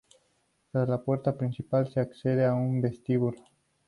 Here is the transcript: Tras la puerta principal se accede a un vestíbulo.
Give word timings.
Tras 0.71 0.89
la 0.89 0.99
puerta 0.99 1.37
principal 1.37 1.87
se 1.87 1.99
accede 1.99 2.43
a 2.43 2.55
un 2.55 2.81
vestíbulo. 2.81 3.37